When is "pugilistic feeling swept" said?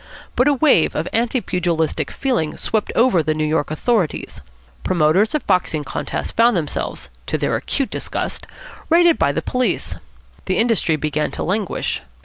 1.41-2.91